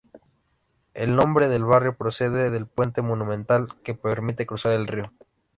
El 0.95 1.15
nombre 1.15 1.47
del 1.47 1.63
barrio 1.63 1.95
procede 1.95 2.49
del 2.49 2.65
puente 2.65 3.03
monumental 3.03 3.67
que 3.83 3.93
permite 3.93 4.47
cruzar 4.47 4.71
el 4.71 4.87
río. 4.87 5.13